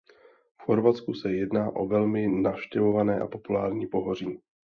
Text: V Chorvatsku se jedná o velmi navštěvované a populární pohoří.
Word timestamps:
V 0.57 0.61
Chorvatsku 0.63 1.13
se 1.13 1.33
jedná 1.33 1.75
o 1.75 1.87
velmi 1.87 2.27
navštěvované 2.27 3.19
a 3.19 3.27
populární 3.27 3.87
pohoří. 3.87 4.39